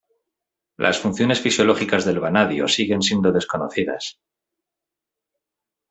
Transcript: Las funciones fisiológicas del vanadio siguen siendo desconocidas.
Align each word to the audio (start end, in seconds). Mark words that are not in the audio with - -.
Las 0.77 0.97
funciones 0.97 1.41
fisiológicas 1.41 2.05
del 2.05 2.19
vanadio 2.19 2.67
siguen 2.67 3.03
siendo 3.03 3.31
desconocidas. 3.31 4.19